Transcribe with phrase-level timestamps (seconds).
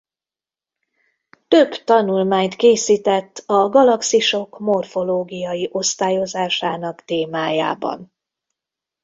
[1.47, 8.11] Több tanulmányt készített a galaxisok morfológiai osztályozásának témájában.